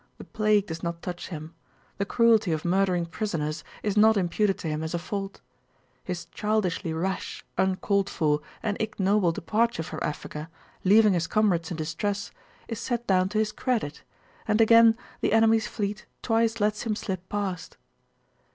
The 0.17 0.23
plague 0.23 0.65
does 0.65 0.81
not 0.81 1.03
touch 1.03 1.27
him. 1.27 1.53
The 1.99 2.05
cruelty 2.05 2.51
of 2.51 2.65
murdering 2.65 3.05
prisoners 3.05 3.63
is 3.83 3.95
not 3.95 4.17
imputed 4.17 4.57
to 4.57 4.67
him 4.67 4.81
as 4.81 4.95
a 4.95 4.97
fault. 4.97 5.41
His 6.03 6.25
childishly 6.25 6.91
rash, 6.91 7.45
uncalled 7.55 8.09
for, 8.09 8.41
and 8.63 8.75
ignoble 8.81 9.31
departure 9.31 9.83
from 9.83 9.99
Africa, 10.01 10.49
leaving 10.83 11.13
his 11.13 11.27
comrades 11.27 11.69
in 11.69 11.77
distress, 11.77 12.31
is 12.67 12.79
set 12.79 13.05
down 13.05 13.29
to 13.29 13.37
his 13.37 13.51
credit, 13.51 14.01
and 14.47 14.59
again 14.59 14.97
the 15.19 15.33
enemy's 15.33 15.67
fleet 15.67 16.07
twice 16.23 16.59
lets 16.59 16.81
him 16.81 16.95
slip 16.95 17.29
past. 17.29 17.77